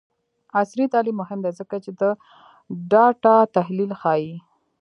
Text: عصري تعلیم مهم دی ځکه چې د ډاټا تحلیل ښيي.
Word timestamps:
عصري 0.59 0.85
تعلیم 0.93 1.15
مهم 1.21 1.39
دی 1.45 1.51
ځکه 1.59 1.75
چې 1.83 1.91
د 2.01 2.03
ډاټا 2.91 3.35
تحلیل 3.55 3.91
ښيي. 4.01 4.33